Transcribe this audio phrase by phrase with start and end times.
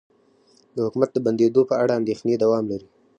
[0.75, 2.87] د حکومت د بندیدو په اړه اندیښنې دوام لري